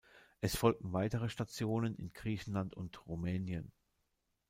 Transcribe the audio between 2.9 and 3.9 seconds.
Rumänien.